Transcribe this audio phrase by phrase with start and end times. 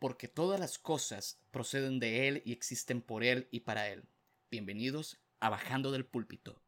[0.00, 4.02] porque todas las cosas proceden de Él y existen por Él y para Él.
[4.50, 6.62] Bienvenidos a Bajando del Púlpito.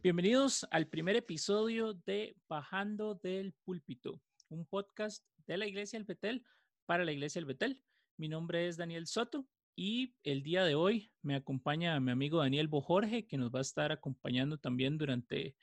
[0.00, 4.20] Bienvenidos al primer episodio de Bajando del Púlpito,
[4.50, 6.46] un podcast de la Iglesia del Betel
[6.86, 7.82] para la Iglesia del Betel.
[8.18, 9.46] Mi nombre es Daniel Soto
[9.76, 13.62] y el día de hoy me acompaña mi amigo Daniel Bojorge, que nos va a
[13.62, 15.54] estar acompañando también durante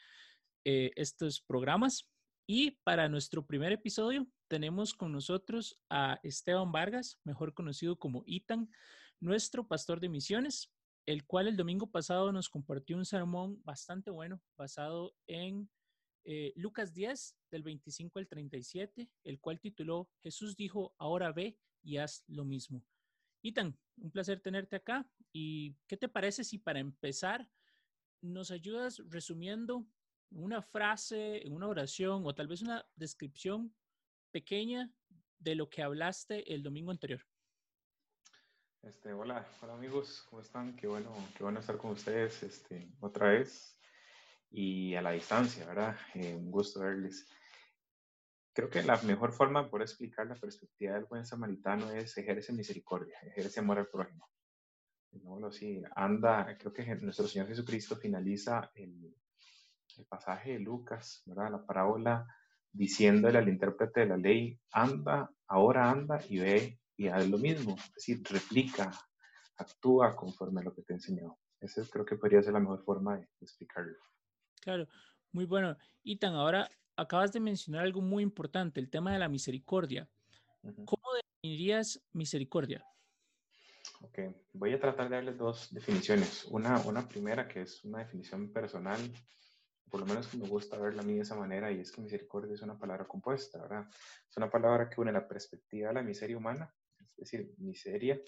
[0.63, 2.10] eh, estos programas.
[2.48, 8.72] Y para nuestro primer episodio tenemos con nosotros a Esteban Vargas, mejor conocido como Itan,
[9.20, 10.74] nuestro pastor de misiones,
[11.05, 15.70] el cual el domingo pasado nos compartió un sermón bastante bueno basado en
[16.24, 21.98] eh, Lucas 10, del 25 al 37, el cual tituló Jesús dijo, ahora ve y
[21.98, 22.84] haz lo mismo.
[23.42, 25.08] Itan, un placer tenerte acá.
[25.32, 27.48] ¿Y qué te parece si para empezar
[28.22, 29.86] nos ayudas resumiendo
[30.32, 33.74] una frase, una oración o tal vez una descripción
[34.32, 34.92] pequeña
[35.40, 37.22] de lo que hablaste el domingo anterior?
[38.82, 40.76] Este, hola, hola amigos, ¿cómo están?
[40.76, 43.80] Qué bueno, qué bueno estar con ustedes este, otra vez
[44.52, 45.98] y a la distancia, ¿verdad?
[46.14, 47.27] Eh, un gusto verles.
[48.56, 53.20] Creo que la mejor forma por explicar la perspectiva del buen samaritano es ejerce misericordia,
[53.24, 54.30] ejerce amor al prójimo.
[55.12, 59.14] No, así, anda, creo que nuestro Señor Jesucristo finaliza el,
[59.98, 61.52] el pasaje de Lucas, ¿verdad?
[61.52, 62.26] La parábola
[62.72, 67.76] diciéndole al intérprete de la ley, anda, ahora anda y ve y haz lo mismo.
[67.76, 68.90] Es decir, replica,
[69.58, 71.38] actúa conforme a lo que te he enseñado.
[71.59, 73.98] Esa creo que podría ser la mejor forma de, explicarlo.
[74.62, 74.88] Claro,
[75.34, 75.78] muy bueno.
[76.03, 80.09] Itan, ahora acabas de mencionar algo muy importante, el tema de la misericordia.
[80.62, 81.03] ¿Cómo
[81.41, 82.85] definirías misericordia?
[84.02, 84.19] Ok,
[84.53, 86.46] voy a tratar de darles dos definiciones.
[86.46, 89.00] Una, una primera que es una definición personal,
[89.90, 92.02] por lo menos que me gusta verla a mí de esa manera, y es que
[92.02, 93.88] misericordia es una palabra compuesta, ¿verdad?
[94.30, 96.74] Es una palabra que une la perspectiva de la miseria humana,
[97.18, 98.20] es decir, miseria,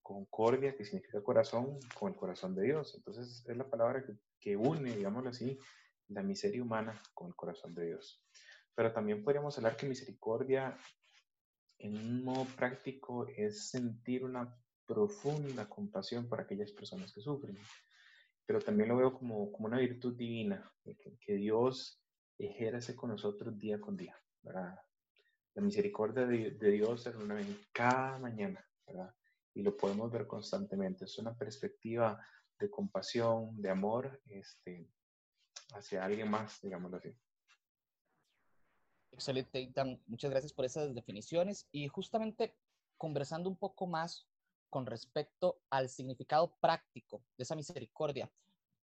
[0.00, 2.94] concordia, que significa corazón, con el corazón de Dios.
[2.94, 5.58] Entonces es la palabra que, que une, digámoslo así,
[6.08, 8.22] la miseria humana con el corazón de Dios.
[8.74, 10.76] Pero también podríamos hablar que misericordia
[11.78, 14.54] en un modo práctico es sentir una
[14.86, 17.58] profunda compasión por aquellas personas que sufren.
[18.46, 22.00] Pero también lo veo como, como una virtud divina, que, que Dios
[22.38, 24.16] ejerce con nosotros día con día.
[24.42, 24.78] ¿verdad?
[25.54, 29.12] La misericordia de, de Dios se renueva cada mañana, ¿verdad?
[29.54, 31.06] Y lo podemos ver constantemente.
[31.06, 32.24] Es una perspectiva
[32.58, 34.88] de compasión, de amor, este,
[35.74, 37.14] hacia alguien más, digámoslo así.
[39.12, 39.72] Excelente,
[40.06, 41.66] Muchas gracias por esas definiciones.
[41.72, 42.54] Y justamente
[42.98, 44.26] conversando un poco más
[44.68, 48.30] con respecto al significado práctico de esa misericordia,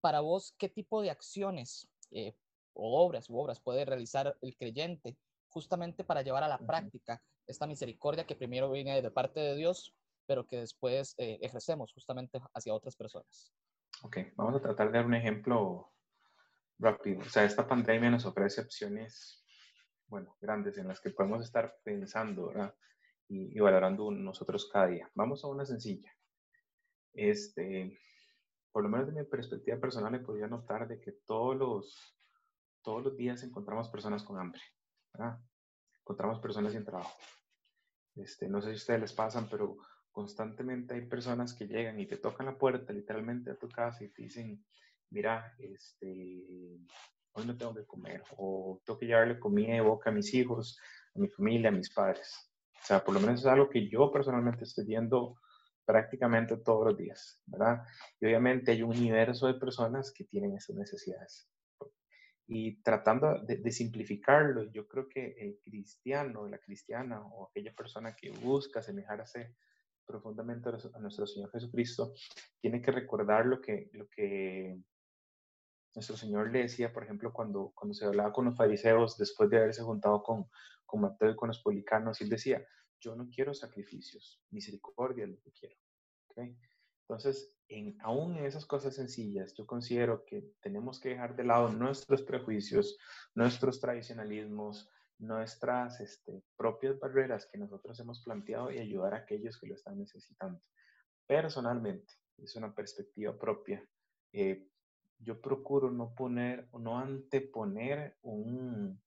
[0.01, 2.35] para vos, ¿qué tipo de acciones eh,
[2.73, 5.17] o obras u obras puede realizar el creyente
[5.49, 9.93] justamente para llevar a la práctica esta misericordia que primero viene de parte de Dios,
[10.25, 13.53] pero que después eh, ejercemos justamente hacia otras personas?
[14.01, 15.92] Ok, vamos a tratar de dar un ejemplo
[16.83, 17.21] rápido.
[17.21, 19.43] O sea, esta pandemia nos ofrece opciones,
[20.07, 22.75] bueno, grandes en las que podemos estar pensando ¿verdad?
[23.27, 25.09] Y, valorando nosotros cada día.
[25.15, 26.13] Vamos a una sencilla.
[27.13, 27.97] Este,
[28.71, 32.17] por lo menos de mi perspectiva personal, he podido notar de que todos los,
[32.83, 34.61] todos los días encontramos personas con hambre.
[35.13, 35.39] ¿verdad?
[36.01, 37.17] Encontramos personas sin trabajo.
[38.15, 39.77] Este, no sé si a ustedes les pasan, pero
[40.11, 44.09] constantemente hay personas que llegan y te tocan la puerta literalmente a tu casa y
[44.09, 44.63] te dicen,
[45.09, 46.77] mira, este,
[47.33, 50.79] hoy no tengo que comer o tengo que llevarle comida de boca a mis hijos,
[51.15, 52.51] a mi familia, a mis padres.
[52.81, 55.35] O sea, por lo menos es algo que yo personalmente estoy viendo
[55.85, 57.83] prácticamente todos los días, ¿verdad?
[58.19, 61.49] Y obviamente hay un universo de personas que tienen esas necesidades.
[62.45, 68.15] Y tratando de, de, simplificarlo, yo creo que el cristiano, la cristiana o aquella persona
[68.15, 69.55] que busca asemejarse
[70.05, 72.13] profundamente a nuestro Señor Jesucristo,
[72.59, 74.77] tiene que recordar lo que, lo que
[75.95, 79.57] nuestro Señor le decía, por ejemplo, cuando, cuando se hablaba con los fariseos, después de
[79.57, 80.49] haberse juntado con,
[80.85, 82.65] con Mateo y con los publicanos, él decía,
[82.99, 85.75] yo no quiero sacrificios, misericordia es lo que quiero.
[86.27, 86.57] ¿Okay?
[87.01, 91.69] Entonces, en, aún en esas cosas sencillas, yo considero que tenemos que dejar de lado
[91.69, 92.97] nuestros prejuicios,
[93.35, 94.89] nuestros tradicionalismos,
[95.19, 99.99] nuestras este, propias barreras que nosotros hemos planteado y ayudar a aquellos que lo están
[99.99, 100.61] necesitando.
[101.27, 103.85] Personalmente, es una perspectiva propia.
[104.31, 104.69] Eh,
[105.23, 109.01] yo procuro no poner no anteponer un,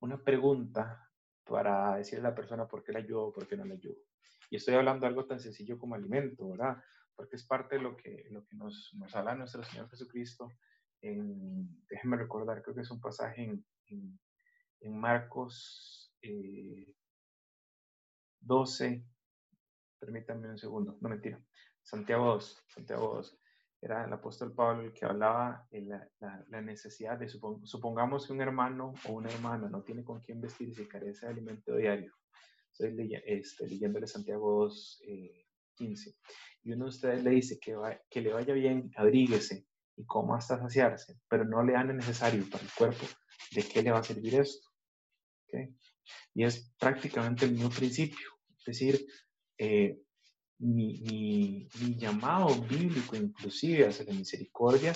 [0.00, 1.10] una pregunta
[1.44, 3.96] para decirle a la persona por qué la ayudo o por qué no la ayudo.
[4.50, 6.82] Y estoy hablando de algo tan sencillo como alimento, ¿verdad?
[7.14, 10.50] Porque es parte de lo que, lo que nos, nos habla nuestro Señor Jesucristo.
[11.00, 13.64] En, déjenme recordar, creo que es un pasaje en,
[14.80, 16.14] en, Marcos
[18.40, 19.04] 12, eh,
[19.98, 21.42] permítanme un segundo, no mentira,
[21.82, 23.43] Santiago 2, Santiago 2
[23.84, 26.08] era el apóstol Pablo el que hablaba de la,
[26.48, 30.82] la, necesidad de, supongamos que un hermano o una hermana no tiene con quién vestirse
[30.82, 32.14] y carece de alimento diario.
[32.72, 35.02] Estoy este, leyéndole Santiago 2,
[35.74, 36.10] 15.
[36.10, 36.14] Eh,
[36.62, 37.76] y uno de ustedes le dice que,
[38.08, 39.66] que le vaya bien, abríguese
[39.96, 43.04] y coma hasta saciarse, pero no le dan el necesario para el cuerpo.
[43.52, 44.66] ¿De qué le va a servir esto?
[45.46, 45.76] ¿Okay?
[46.32, 48.28] Y es prácticamente el mismo principio.
[48.58, 49.06] Es decir,
[49.58, 50.00] eh,
[50.58, 54.94] mi, llamado bíblico inclusive hacia la misericordia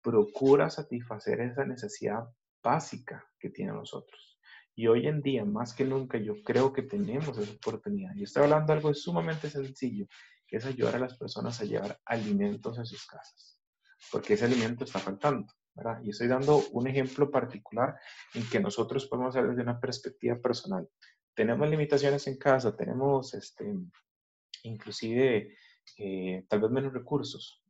[0.00, 2.24] procura satisfacer esa necesidad
[2.62, 4.38] básica que tienen nosotros.
[4.74, 8.14] Y hoy en día, más que nunca, yo creo que tenemos esa oportunidad.
[8.14, 10.06] Y estoy hablando de algo sumamente sencillo,
[10.46, 13.60] que es ayudar a las personas a llevar alimentos a sus casas,
[14.10, 15.52] porque ese alimento está faltando.
[16.02, 17.98] Y estoy dando un ejemplo particular
[18.34, 20.88] en que nosotros podemos ver desde una perspectiva personal.
[21.34, 23.74] Tenemos limitaciones en casa, tenemos este,
[24.62, 25.56] inclusive
[25.98, 27.62] eh, tal vez menos recursos.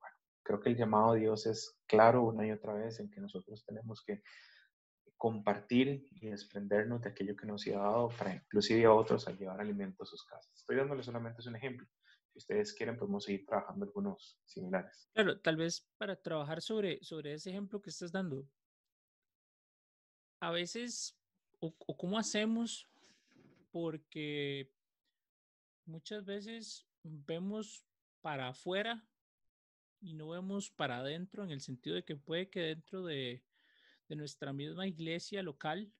[0.42, 3.64] Creo que el llamado a Dios es claro una y otra vez en que nosotros
[3.64, 4.22] tenemos que
[5.16, 9.60] compartir y desprendernos de aquello que nos ha dado para inclusive a otros a llevar
[9.60, 10.52] alimentos a sus casas.
[10.52, 11.86] Estoy dándoles solamente un ejemplo.
[12.32, 15.08] Si ustedes quieren, podemos seguir trabajando algunos similares.
[15.12, 18.48] Claro, tal vez para trabajar sobre, sobre ese ejemplo que estás dando,
[20.40, 21.16] a veces,
[21.60, 22.88] o cómo hacemos,
[23.70, 24.72] porque
[25.86, 27.84] muchas veces vemos
[28.20, 29.04] para afuera
[30.00, 33.44] y no vemos para adentro en el sentido de que puede que dentro de,
[34.08, 35.90] nuestra misma iglesia local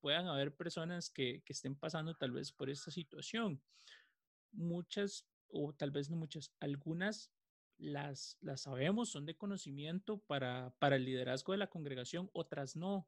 [0.00, 3.60] puedan haber personas que, estén pasando tal vez por esta situación.
[4.50, 7.30] Muchas, o tal vez no muchas, algunas
[7.76, 13.06] las, las sabemos, son de conocimiento para, para el liderazgo de la congregación, otras no.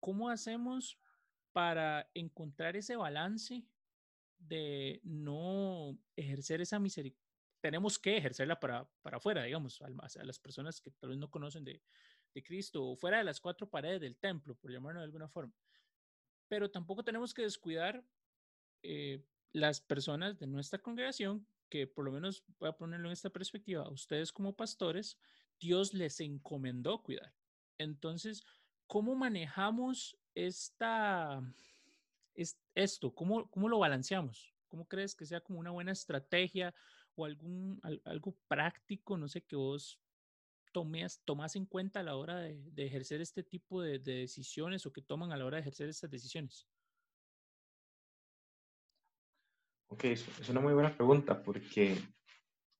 [0.00, 0.98] ¿Cómo hacemos
[1.52, 3.64] para encontrar ese balance
[4.38, 7.24] de no ejercer esa misericordia.
[7.60, 9.88] Tenemos que ejercerla para, para afuera, digamos, a,
[10.24, 11.82] las personas que tal vez no conocen de,
[12.34, 15.54] de Cristo o fuera de las cuatro paredes del templo, por llamarlo de alguna forma.
[16.48, 18.04] Pero tampoco tenemos que descuidar
[18.82, 23.30] eh, las personas de nuestra congregación, que por lo menos voy a ponerlo en esta
[23.30, 25.18] perspectiva, a ustedes como pastores,
[25.58, 27.34] Dios les encomendó cuidar.
[27.78, 28.44] Entonces,
[28.86, 31.42] ¿cómo manejamos esta,
[32.36, 33.14] es esto?
[33.14, 34.54] ¿Cómo, ¿Cómo lo balanceamos?
[34.68, 36.74] ¿Cómo crees que sea como una buena estrategia
[37.14, 40.00] o algún, algo práctico, no sé, que vos
[40.72, 44.84] tomes, tomas en cuenta a la hora de, de ejercer este tipo de, de, decisiones
[44.84, 46.68] o que toman a la hora de ejercer estas decisiones?
[49.88, 51.96] Ok, es una muy buena pregunta porque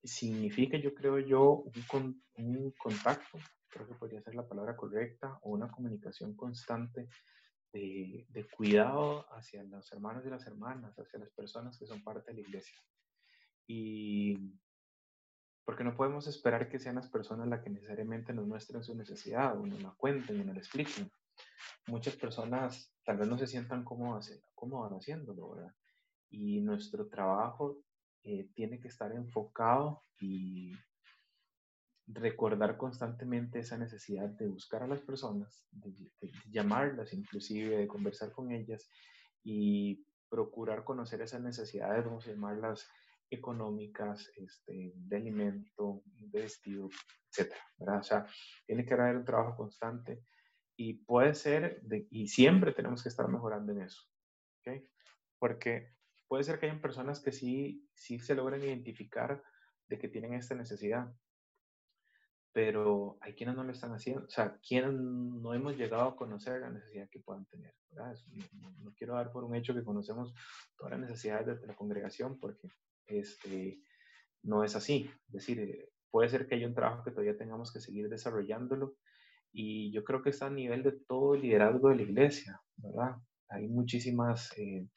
[0.07, 3.39] significa, yo creo yo, un, un contacto,
[3.69, 7.09] creo que podría ser la palabra correcta, o una comunicación constante
[7.73, 12.41] de, cuidado hacia los hermanos y las hermanas, hacia las personas que son parte de
[12.41, 12.81] la iglesia.
[13.67, 14.59] Y
[15.65, 19.59] porque no podemos esperar que sean las personas las que necesariamente nos muestren su necesidad
[19.59, 21.11] o nos la cuenten o nos la expliquen.
[21.89, 25.75] Muchas personas tal vez no se sientan cómodas, cómodas haciéndolo, ¿verdad?
[26.31, 27.83] Y nuestro trabajo
[28.23, 30.73] eh, tiene que estar enfocado y
[32.07, 35.93] recordar constantemente esa necesidad de buscar a las personas, de,
[36.51, 38.89] llamarlas inclusive, de conversar con ellas
[39.43, 42.89] y procurar conocer esas necesidades, vamos a llamarlas
[43.29, 46.89] económicas, este, de alimento, de vestido,
[47.31, 47.53] etc.
[47.79, 47.99] ¿verdad?
[47.99, 48.27] O sea,
[48.67, 50.23] tiene que haber un trabajo constante
[50.77, 54.03] y puede ser, y siempre tenemos que estar mejorando en eso,
[54.61, 54.89] ¿okay?
[55.39, 55.97] Porque
[56.29, 59.43] puede ser que hayan personas que sí, sí se logren identificar
[59.89, 61.13] de que tienen esta necesidad,
[62.57, 66.63] pero hay quienes no lo están haciendo, o sea, quienes no hemos llegado a conocer
[66.63, 67.75] la necesidad que puedan tener.
[67.91, 68.17] ¿verdad?
[68.83, 70.33] No, quiero dar por un hecho que conocemos
[70.75, 72.71] todas las necesidades de la congregación, porque
[73.07, 73.79] este,
[74.43, 75.11] no es así.
[75.27, 78.97] Es decir, eh, puede ser que haya un trabajo que todavía tengamos que seguir desarrollándolo,
[79.53, 83.17] y yo creo que está a nivel de todo el liderazgo de la iglesia, ¿verdad?
[83.51, 84.89] Hay muchísimas eh,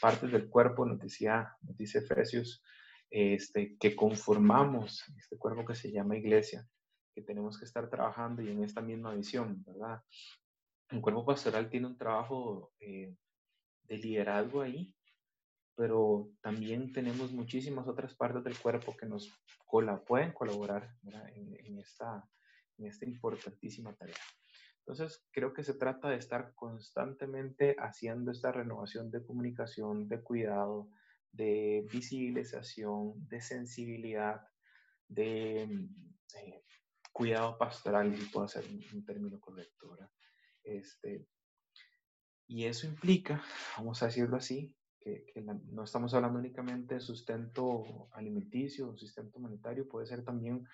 [0.00, 2.62] partes del cuerpo, nos, decía, nos dice Efesios,
[3.10, 6.64] este, que conformamos este cuerpo que se llama iglesia
[7.22, 10.02] tenemos que estar trabajando y en esta misma visión, ¿verdad?
[10.90, 13.14] El cuerpo pastoral tiene un trabajo eh,
[13.82, 14.94] de liderazgo ahí,
[15.74, 19.32] pero también tenemos muchísimas otras partes del cuerpo que nos
[20.06, 20.96] pueden colaborar
[21.34, 22.28] en, esta,
[22.78, 24.16] en esta importantísima tarea.
[24.80, 30.88] Entonces, creo que se trata de estar constantemente haciendo esta renovación de comunicación, de cuidado,
[31.30, 34.48] de visibilización, de sensibilidad,
[35.06, 36.64] de eh,
[37.18, 39.98] cuidado pastoral, si puedo hacer un, término correcto,
[40.62, 41.26] Este,
[42.46, 43.42] y eso implica,
[43.76, 45.24] vamos a decirlo así, que,
[45.72, 50.64] no estamos hablando únicamente de sustento alimenticio, sustento monetario, puede ser también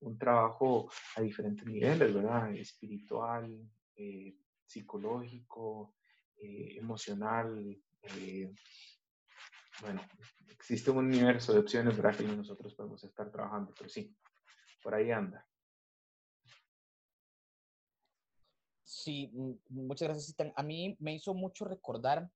[0.00, 2.52] un trabajo a diferentes niveles, ¿verdad?
[2.52, 5.94] Espiritual, eh, psicológico,
[6.36, 7.80] eh, emocional.
[8.02, 8.52] Eh,
[9.80, 10.02] bueno,
[10.50, 12.16] existe un universo de opciones, ¿verdad?
[12.16, 14.16] Que nosotros podemos estar trabajando, pero sí,
[14.82, 15.46] por ahí anda.
[19.02, 19.32] Sí,
[19.68, 20.52] muchas gracias.
[20.54, 22.30] A mí me hizo mucho recordar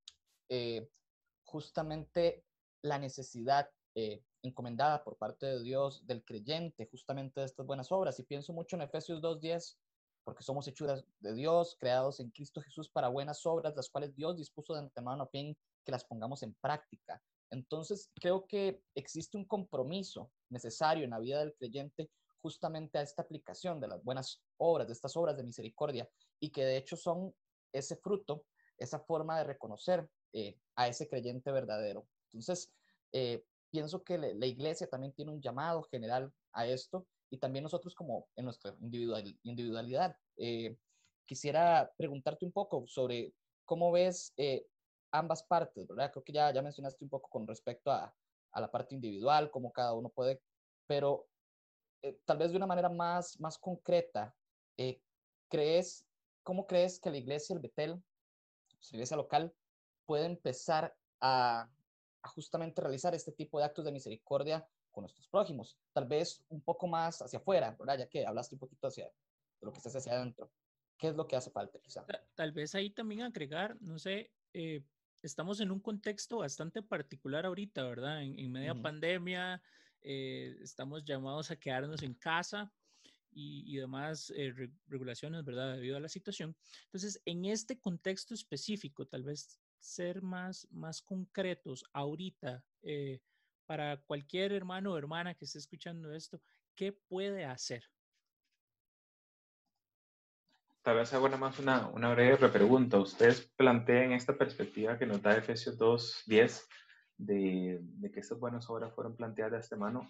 [1.44, 2.44] justamente
[2.82, 3.70] la necesidad
[4.42, 8.18] encomendada por parte de Dios del creyente, justamente de estas buenas obras.
[8.18, 9.76] Y pienso mucho en Efesios 2.10,
[10.24, 14.36] porque somos hechuras de Dios, creados en Cristo Jesús para buenas obras, las cuales Dios
[14.36, 17.22] dispuso de antemano a fin que las pongamos en práctica.
[17.50, 22.10] Entonces, creo que existe un compromiso necesario en la vida del creyente
[22.46, 26.64] justamente a esta aplicación de las buenas obras, de estas obras de misericordia, y que
[26.64, 27.34] de hecho son
[27.72, 28.44] ese fruto,
[28.78, 32.06] esa forma de reconocer eh, a ese creyente verdadero.
[32.32, 32.72] Entonces,
[33.10, 37.96] eh, pienso que la iglesia también tiene un llamado general a esto y también nosotros
[37.96, 40.16] como en nuestra individual, individualidad.
[40.36, 40.76] Eh,
[41.26, 43.34] quisiera preguntarte un poco sobre
[43.64, 44.68] cómo ves eh,
[45.10, 46.12] ambas partes, ¿verdad?
[46.12, 48.14] Creo que ya, ya mencionaste un poco con respecto a,
[48.52, 50.40] a la parte individual, cómo cada uno puede,
[50.86, 51.26] pero
[52.02, 54.34] eh, tal vez de una manera más, más concreta,
[55.48, 56.06] ¿crees,
[56.42, 59.54] ¿cómo crees que la iglesia, el Betel, la iglesia local,
[60.04, 61.68] puede empezar a
[62.22, 65.78] justamente realizar este tipo de actos de misericordia con nuestros prójimos.
[65.92, 67.98] Tal vez un poco más hacia afuera, ¿verdad?
[67.98, 69.12] Ya que hablaste un poquito hacia
[69.60, 70.50] lo que estás hacia adentro.
[70.96, 72.06] ¿Qué es lo que hace falta quizá?
[72.34, 74.82] Tal vez ahí también agregar, no sé, eh,
[75.22, 78.22] estamos en un contexto bastante particular ahorita, ¿verdad?
[78.22, 79.60] En, media pandemia,
[80.02, 82.72] eh, estamos llamados a quedarnos en casa
[83.38, 84.54] y, demás eh,
[84.86, 85.74] regulaciones, ¿verdad?
[85.74, 86.56] Debido a la situación.
[86.86, 93.20] Entonces, en este contexto específico, tal vez ser más, más concretos ahorita eh,
[93.66, 96.40] para cualquier hermano o hermana que esté escuchando esto,
[96.74, 97.84] ¿qué puede hacer?
[100.82, 102.98] Tal vez hago nada más una, una breve repregunta.
[102.98, 106.68] Ustedes plantean esta perspectiva que nos da Efesios 2, 10,
[107.18, 110.08] de, de que estas buenas obras fueron planteadas de mano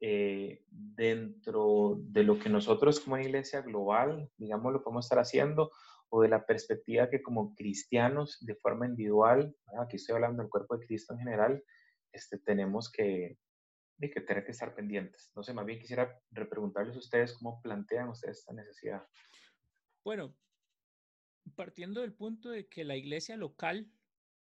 [0.00, 5.70] eh, dentro de lo que nosotros como iglesia global, digamos, lo podemos estar haciendo,
[6.10, 10.76] o de la perspectiva que como cristianos de forma individual, aquí estoy hablando del cuerpo
[10.76, 11.64] de Cristo en general,
[12.12, 13.38] este, tenemos que,
[13.98, 15.32] que tener que estar pendientes.
[15.34, 19.02] No sé, más bien quisiera repreguntarles a ustedes cómo plantean ustedes esta necesidad.
[20.04, 20.36] Bueno,
[21.56, 23.90] partiendo del punto de que la iglesia local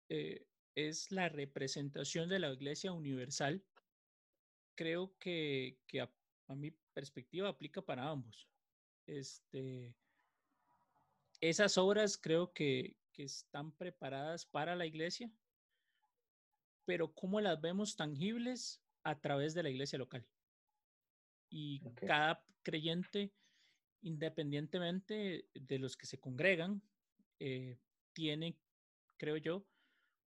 [0.08, 0.46] eh,
[0.76, 3.64] es la representación de la iglesia universal,
[4.76, 6.12] creo que, que a,
[6.49, 8.47] a, mi perspectiva aplica para ambos.
[9.06, 9.97] Este,
[11.40, 15.33] esas obras creo que, están preparadas para la iglesia,
[16.85, 18.83] pero ¿cómo las vemos tangibles?
[19.04, 20.26] A través de la iglesia local.
[21.49, 23.33] Y cada creyente,
[24.02, 26.83] independientemente de los que se congregan,
[27.40, 27.78] eh,
[28.12, 28.59] tiene,
[29.16, 29.66] creo yo,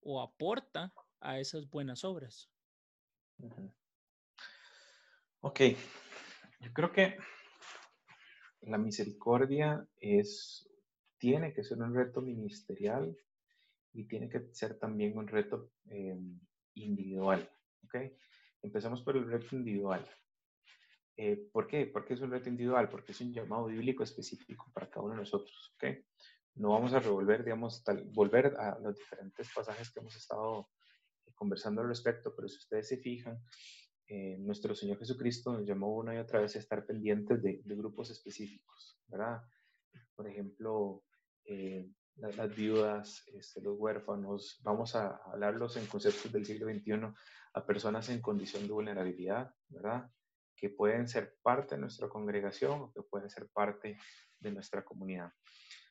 [0.02, 2.50] o aporta a esas buenas obras.
[5.42, 5.62] Ok,
[6.62, 7.18] yo creo que
[8.62, 10.68] la misericordia es
[11.18, 13.16] tiene que ser un reto ministerial
[13.94, 16.40] y tiene que ser también un reto em,
[16.76, 17.50] individual.
[17.86, 17.96] ¿ok?
[18.62, 20.08] Empezamos por el reto individual.
[21.16, 21.88] Eh, ¿Por qué?
[21.88, 25.22] Porque es un reto individual, porque es un llamado bíblico específico para cada uno de
[25.22, 25.74] nosotros.
[25.76, 25.98] ¿ok?
[26.58, 27.84] No vamos a revolver, digamos,
[28.14, 30.70] volver a los diferentes pasajes que hemos estado
[31.36, 33.40] conversando al respecto, pero si ustedes se fijan,
[34.08, 37.76] eh, nuestro Señor Jesucristo nos llamó una y otra vez a estar pendientes de, de
[37.76, 39.42] grupos específicos, ¿verdad?
[40.16, 41.04] Por ejemplo,
[41.46, 47.14] eh, las, viudas, este, los huérfanos, vamos a hablarlos en conceptos del siglo XXI
[47.54, 50.10] a personas en condición de vulnerabilidad, ¿verdad?
[50.56, 53.98] Que pueden ser parte de nuestra congregación o que pueden ser parte
[54.40, 55.32] de nuestra comunidad.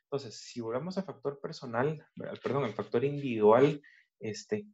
[0.07, 2.07] Entonces, si volvemos al factor personal,
[2.43, 3.83] perdón, al factor individual,
[4.21, 4.67] este,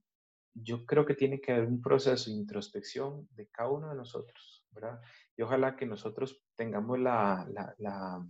[0.55, 4.67] yo creo que tiene que haber un proceso de introspección de cada uno de nosotros,
[4.71, 5.01] ¿verdad?
[5.37, 7.49] Y ojalá que nosotros tengamos la,
[7.79, 8.27] la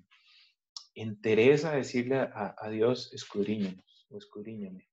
[0.94, 4.88] interesa decirle a, a Dios, escudriñanos o escudriñame,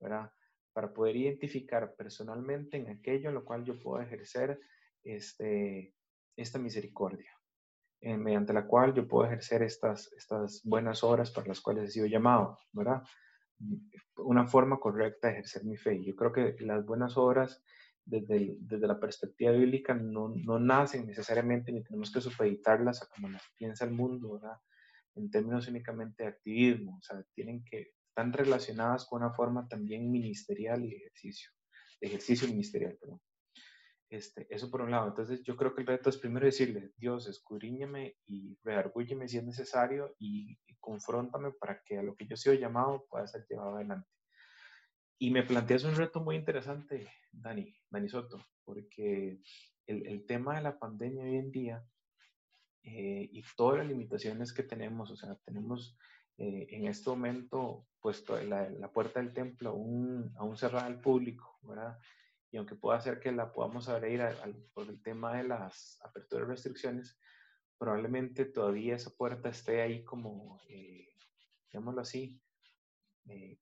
[0.00, 0.30] ¿verdad?
[0.72, 4.60] Para poder identificar personalmente en aquello en lo cual yo puedo ejercer
[5.02, 5.94] este,
[6.36, 7.37] esta misericordia,
[8.00, 11.92] eh, mediante la cual yo puedo ejercer estas, estas buenas obras para las cuales he
[11.92, 13.02] sido llamado, ¿verdad?
[14.18, 16.02] una forma correcta de ejercer mi fe.
[16.04, 17.62] Yo creo que las buenas obras
[18.04, 23.28] desde, desde la perspectiva bíblica no, no, nacen necesariamente ni tenemos que supeditarlas a como
[23.28, 24.56] las piensa el mundo, ¿verdad?
[25.14, 30.10] En términos únicamente de activismo, o sea, tienen que, están relacionadas con una forma también
[30.10, 31.50] ministerial y ejercicio,
[32.00, 33.20] ejercicio ministerial, perdón.
[34.10, 35.08] Este, eso por un lado.
[35.08, 39.44] Entonces, yo creo que el reto es primero decirle, Dios, escudriñame y redargúyeme si es
[39.44, 43.76] necesario y, y, confróntame para que a lo que yo he llamado pueda ser llevado
[43.76, 44.08] adelante.
[45.18, 49.42] Y me planteas un reto muy interesante, Dani, Dani Soto, porque
[49.86, 51.84] el, el tema de la pandemia hoy en día
[52.84, 55.98] eh, y todas las limitaciones que tenemos, o sea, tenemos
[56.38, 61.58] eh, en este momento puesto la, la puerta del templo aún, aún cerrada al público,
[61.62, 61.98] ¿verdad?
[62.50, 64.22] Y aunque pueda ser que la podamos abrir
[64.72, 67.18] por el tema de las aperturas y restricciones,
[67.78, 71.14] probablemente todavía esa puerta esté ahí como, eh,
[71.70, 72.40] digámoslo así,
[73.28, 73.58] eh,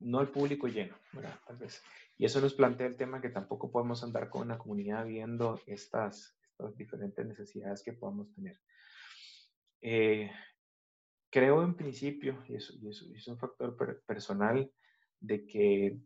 [0.00, 1.38] no el público lleno, ¿verdad?
[1.46, 1.82] Tal vez.
[2.16, 6.38] Y eso nos plantea el tema que tampoco podemos andar con la comunidad viendo estas,
[6.42, 8.60] estas diferentes necesidades que podamos tener.
[9.80, 10.30] Eh,
[11.30, 14.70] creo en principio, y eso, y eso, y es un factor per personal,
[15.20, 15.98] de que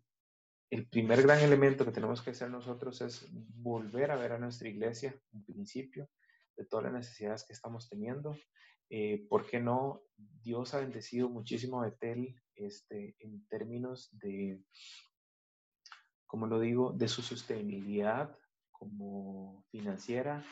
[0.71, 4.69] el primer gran elemento que tenemos que hacer nosotros es volver a ver a nuestra
[4.69, 6.09] iglesia, en principio,
[6.57, 8.37] de todas las necesidades que estamos teniendo.
[8.91, 10.03] Eh, ¿Por qué no?
[10.17, 14.63] Dios ha bendecido muchísimo a Betel este, en términos de,
[16.27, 18.37] como lo digo, de su sostenibilidad
[18.71, 20.45] como financiera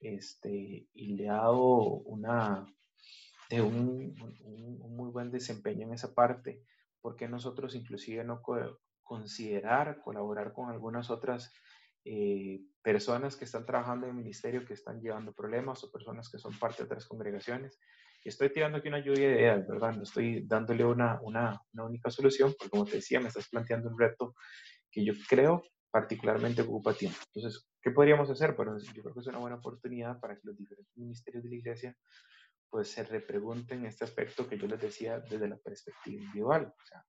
[0.00, 2.66] este, y le ha dado una,
[3.50, 4.14] de un,
[4.96, 6.62] muy buen desempeño en esa parte.
[7.00, 8.42] ¿Por qué nosotros inclusive no
[9.06, 11.52] considerar colaborar con algunas otras
[12.04, 16.38] eh, personas que están trabajando en el ministerio, que están llevando problemas o personas que
[16.38, 17.78] son parte de otras congregaciones?
[18.28, 19.94] estoy tirando aquí una lluvia de ideas, ¿verdad?
[19.94, 23.88] No estoy dándole una, una, una, única solución, porque como te decía, me estás planteando
[23.88, 24.34] un reto
[24.90, 27.18] que yo creo particularmente ocupa tiempo.
[27.32, 28.54] Entonces, ¿qué podríamos hacer?
[28.54, 31.56] Bueno, yo creo que es una buena oportunidad para que los diferentes ministerios de la
[31.56, 31.96] iglesia
[32.68, 36.66] pues se repregunten este aspecto que yo les decía desde la perspectiva individual.
[36.66, 37.04] O sea,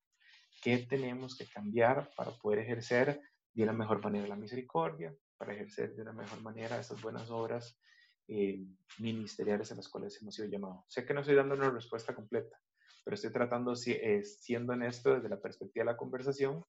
[0.62, 3.22] ¿qué tenemos que cambiar para poder ejercer
[3.54, 7.80] de una mejor manera la misericordia, para ejercer de una mejor manera esas buenas obras
[8.28, 8.66] eh,
[9.00, 10.84] ministeriales a las cuales hemos sido llamados.
[10.88, 12.60] Sé que no estoy dando una respuesta completa,
[13.04, 16.64] pero estoy tratando, si, eh, siendo honesto desde la perspectiva de la conversación,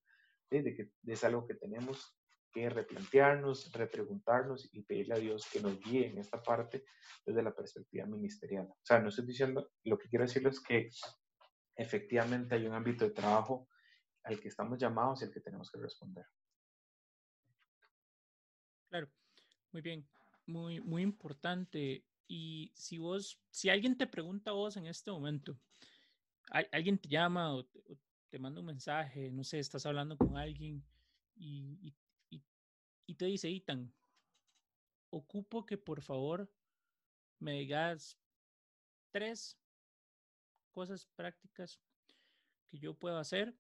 [0.51, 2.17] eh, de que es algo que tenemos
[2.53, 6.85] que replantearnos, repreguntarnos y pedirle a Dios que nos guíe en esta parte
[7.27, 8.67] desde la perspectiva ministerial.
[8.71, 10.89] O sea, no estoy diciendo, lo que quiero decirles es que
[11.77, 13.69] efectivamente hay un ámbito de trabajo
[14.29, 16.27] al que estamos llamados y al que tenemos que responder.
[18.89, 19.11] Claro,
[19.73, 20.09] muy bien
[20.49, 22.05] muy, muy importante.
[22.27, 25.59] Y si vos, si alguien te pregunta a vos en este momento,
[26.73, 27.65] alguien te llama o
[28.31, 30.85] te, manda un mensaje, no sé, estás hablando con alguien
[31.37, 31.95] y,
[32.31, 32.43] y,
[33.07, 33.93] y te dice, Itan,
[35.11, 36.51] ocupo que por favor
[37.39, 38.19] me digas
[39.11, 39.59] tres
[40.73, 41.81] cosas prácticas
[42.69, 43.57] que yo puedo hacer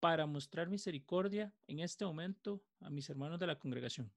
[0.00, 4.12] para mostrar misericordia en este momento a mis hermanos de la congregación.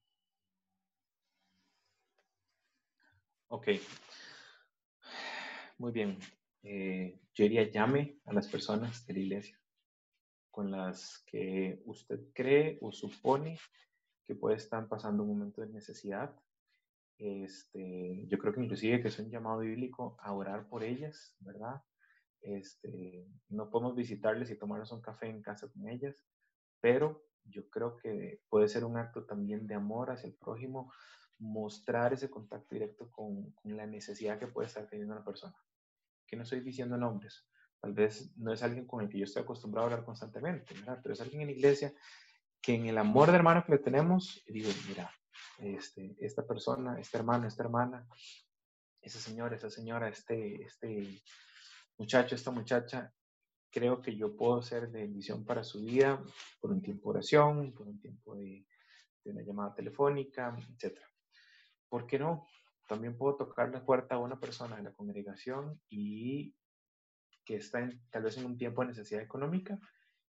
[3.48, 3.67] Ok.
[5.78, 6.20] Muy bien.
[6.63, 9.60] Eh, yo diría llame a las personas de la iglesia
[10.52, 13.58] con las que usted cree o supone
[14.26, 16.36] que puede estar pasando un momento de necesidad.
[17.17, 21.82] Este, yo creo que inclusive que es un llamado bíblico a orar por ellas, ¿verdad?
[22.41, 26.25] Este, no podemos visitarles y tomarnos un café en casa con ellas,
[26.80, 30.91] pero yo creo que puede ser un acto también de amor hacia el prójimo,
[31.39, 35.56] mostrar ese contacto directo con, la necesidad que puede estar teniendo una persona.
[36.27, 37.47] Que no estoy diciendo nombres,
[37.80, 41.13] tal vez no es alguien con el que yo estoy acostumbrado a hablar constantemente, pero
[41.13, 41.93] es alguien en la iglesia
[42.62, 45.12] que en el amor de hermano que le tenemos, digo, mira,
[45.58, 48.08] este, esta persona, este hermano, esta hermana,
[49.01, 51.23] ese señor, esa señora, este, este
[52.02, 53.14] muchacho, esta muchacha,
[53.70, 56.20] creo que yo puedo ser de bendición para su vida
[56.60, 58.66] por un tiempo de oración, por un tiempo de,
[59.24, 61.08] de una llamada telefónica, etcétera.
[61.92, 62.48] ¿por qué no?
[62.88, 66.56] También puedo tocar la puerta a una persona de la congregación y
[67.46, 69.78] que está tal vez en un tiempo de necesidad económica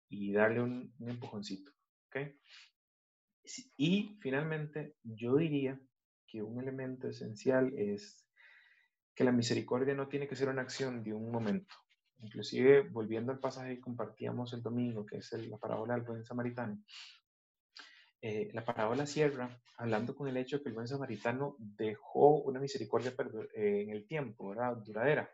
[0.10, 1.72] y darle un, un empujoncito.
[2.08, 2.38] ¿okay?
[3.78, 5.80] Y finalmente, yo diría
[6.28, 8.25] que un elemento esencial es
[9.16, 11.74] que la misericordia no tiene que ser una acción de un momento.
[12.20, 16.84] Inclusive, volviendo al pasaje que compartíamos el domingo, que es la parábola del buen samaritano,
[18.22, 22.60] eh, la parábola cierra hablando con el hecho de que el buen samaritano dejó una
[22.60, 23.14] misericordia
[23.54, 24.78] eh, en el tiempo, ¿verdad?
[24.78, 25.30] Duradera.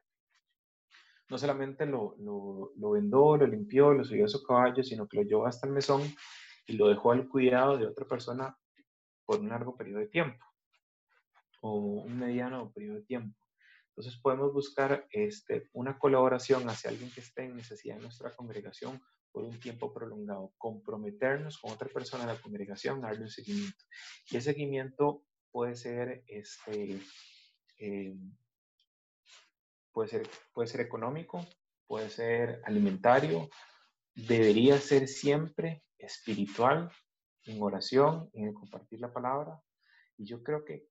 [1.30, 5.18] no solamente lo, lo, lo vendó, lo limpió, lo subió a su caballo, sino que
[5.18, 6.02] lo llevó hasta el mesón
[6.68, 8.58] y lo dejó al cuidado de otra persona
[9.26, 10.46] por un largo periodo de tiempo
[11.62, 13.41] o un mediano periodo de tiempo.
[13.92, 19.02] Entonces podemos buscar este, una colaboración hacia alguien que esté en necesidad de nuestra congregación
[19.32, 23.84] por un tiempo prolongado, comprometernos con otra persona de la congregación, darle un seguimiento.
[24.30, 27.02] Y ese seguimiento puede ser, este,
[27.78, 28.16] eh,
[29.92, 31.46] puede ser, puede ser económico,
[31.86, 33.50] puede ser alimentario,
[34.16, 36.90] debería ser siempre espiritual,
[37.46, 39.62] en oración, en compartir la palabra.
[40.18, 40.91] Y yo creo que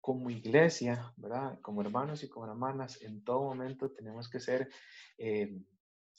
[0.00, 1.58] como iglesia, ¿verdad?
[1.60, 4.70] Como hermanos y como hermanas, en todo momento tenemos que ser
[5.18, 5.60] eh,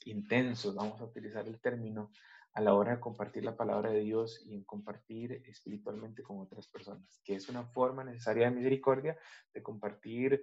[0.04, 2.10] intensos, vamos a utilizar el término,
[2.54, 6.66] a la hora de compartir la palabra de Dios y en compartir espiritualmente con otras
[6.66, 9.16] personas, que es una forma necesaria de misericordia
[9.54, 10.42] de compartir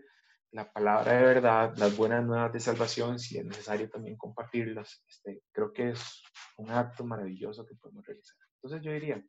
[0.51, 5.03] la palabra de verdad, las buenas nuevas de salvación, si es necesario también compartirlas.
[5.05, 6.23] Este, creo que es
[6.57, 8.37] un acto maravilloso que podemos realizar.
[8.55, 9.21] Entonces yo diría,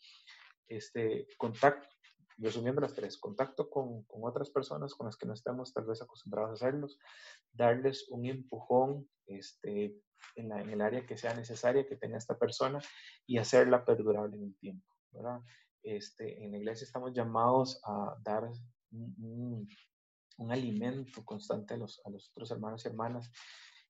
[0.68, 1.88] este, contacto,
[2.38, 6.00] resumiendo las tres, contacto con, con, otras personas con las que no estamos tal vez
[6.00, 6.98] acostumbrados a hacerlos,
[7.52, 10.00] darles un empujón este,
[10.36, 12.80] en, la, en el área que sea necesaria que tenga esta persona
[13.26, 14.86] y hacerla perdurable en el tiempo.
[15.10, 15.40] ¿verdad?
[15.82, 18.48] Este, en la iglesia estamos llamados a dar
[18.92, 19.68] un,
[20.36, 23.30] un, alimento constante a los, a los otros hermanos y hermanas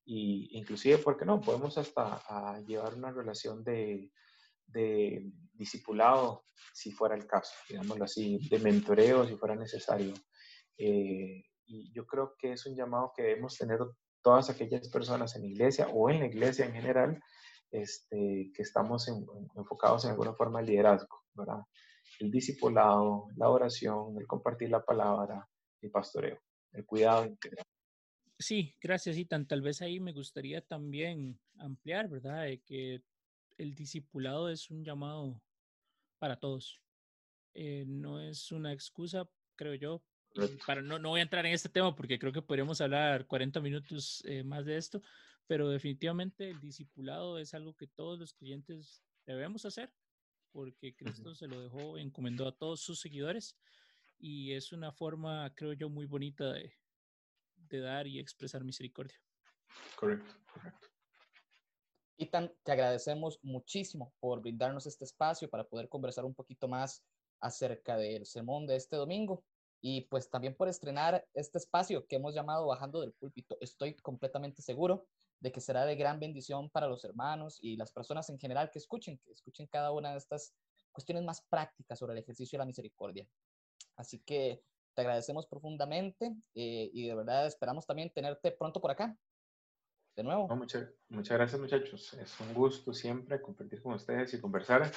[0.04, 1.38] y inclusive, ¿por qué no?
[1.38, 4.10] Podemos hasta a llevar una relación de,
[4.68, 10.14] de discipulado, si fuera el caso, digámoslo así, de mentoreo, si fuera necesario.
[10.76, 13.80] Eh, y yo creo que es un llamado que debemos tener
[14.22, 17.22] todas aquellas personas en la iglesia o en la iglesia en general,
[17.70, 19.08] este, que estamos
[19.56, 21.60] enfocados en alguna forma de liderazgo, ¿verdad?
[22.20, 25.46] El discipulado, la oración, el compartir la palabra,
[25.82, 26.38] el pastoreo,
[26.72, 27.66] el cuidado integral.
[28.38, 32.44] Sí, gracias, y Tal vez ahí me gustaría también ampliar, ¿verdad?
[32.44, 33.02] De que
[33.58, 35.42] el discipulado es un llamado
[36.18, 36.80] para todos.
[37.54, 40.02] Eh, no es una excusa, creo yo.
[40.66, 43.60] Para, no, no voy a entrar en este tema porque creo que podríamos hablar 40
[43.60, 45.02] minutos eh, más de esto,
[45.46, 49.92] pero definitivamente el discipulado es algo que todos los clientes debemos hacer
[50.52, 53.56] porque Cristo se lo dejó, encomendó a todos sus seguidores
[54.18, 56.74] y es una forma, creo yo, muy bonita de,
[57.56, 59.20] de dar y expresar misericordia.
[59.96, 60.88] Correcto, correcto.
[62.20, 67.04] Itan, te agradecemos muchísimo por brindarnos este espacio para poder conversar un poquito más
[67.38, 69.44] acerca del sermón de este domingo
[69.80, 73.56] y pues también por estrenar este espacio que hemos llamado Bajando del Púlpito.
[73.60, 75.06] Estoy completamente seguro
[75.38, 78.80] de que será de gran bendición para los hermanos y las personas en general que
[78.80, 80.52] escuchen, que escuchen cada una de estas
[80.90, 83.28] cuestiones más prácticas sobre el ejercicio de la misericordia.
[83.94, 89.16] Así que te agradecemos profundamente eh, y de verdad esperamos también tenerte pronto por acá
[90.18, 90.48] de nuevo.
[90.56, 92.12] muchas, muchas gracias muchachos.
[92.14, 94.90] Es un gusto siempre compartir con ustedes y conversar.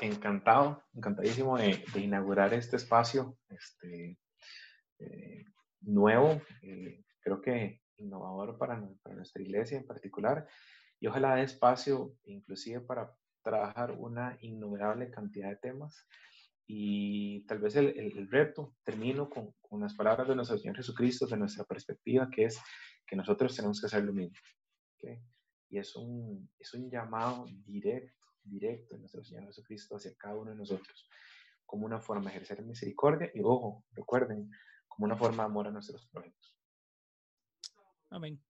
[0.00, 4.16] Encantado, encantadísimo de, inaugurar este espacio este,
[5.00, 5.44] eh,
[5.80, 10.46] nuevo, eh, creo que innovador para, para, nuestra iglesia en particular.
[11.00, 13.12] Y ojalá de espacio inclusive para
[13.42, 16.06] trabajar una innumerable cantidad de temas.
[16.68, 21.26] Y tal vez el, el, reto, termino con, con las palabras de nuestro Señor Jesucristo,
[21.26, 22.60] de nuestra perspectiva, que es
[23.04, 24.36] que nosotros tenemos que hacer lo mismo.
[25.70, 30.50] Y es un, es un llamado directo, directo de nuestro Señor Jesucristo hacia cada uno
[30.50, 31.08] de nosotros,
[31.66, 34.50] como una forma de ejercer misericordia y, ojo, recuerden,
[34.88, 36.56] como una forma de amor a nuestros prójimos.
[38.10, 38.42] Amén.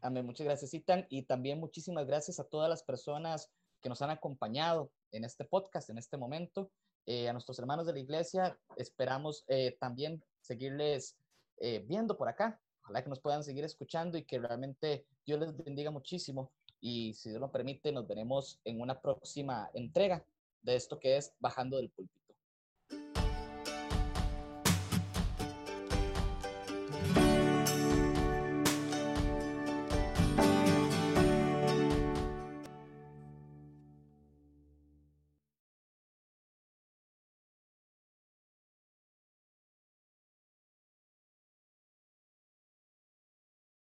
[0.00, 0.24] Amén.
[0.24, 1.06] Muchas gracias, Itan.
[1.10, 5.90] Y también muchísimas gracias a todas las personas que nos han acompañado en este podcast,
[5.90, 6.70] en este momento.
[7.04, 11.16] Eh, a nuestros hermanos de la iglesia, esperamos eh, también seguirles
[11.56, 15.54] eh, viendo por acá Ojalá que nos puedan seguir escuchando y que realmente Dios les
[15.54, 16.50] bendiga muchísimo.
[16.80, 20.24] Y si Dios lo permite, nos veremos en una próxima entrega
[20.62, 22.27] de esto que es Bajando del Púlpito.